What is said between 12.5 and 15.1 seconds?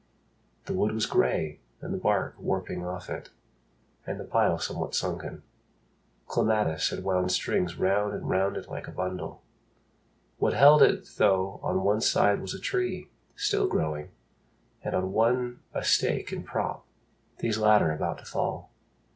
a tree Still growing, and